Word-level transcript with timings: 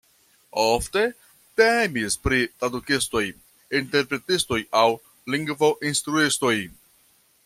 Ofte 0.61 1.01
temis 1.59 2.15
pri 2.23 2.39
tradukistoj, 2.63 3.23
interpretistoj 3.81 4.61
aŭ 4.83 4.87
lingvo-instruistoj. 5.37 6.55